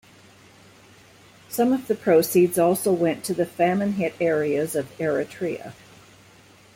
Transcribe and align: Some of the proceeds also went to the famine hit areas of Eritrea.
Some 1.47 1.71
of 1.73 1.85
the 1.87 1.93
proceeds 1.93 2.57
also 2.57 2.91
went 2.91 3.23
to 3.25 3.35
the 3.35 3.45
famine 3.45 3.93
hit 3.93 4.15
areas 4.19 4.75
of 4.75 4.89
Eritrea. 4.97 5.73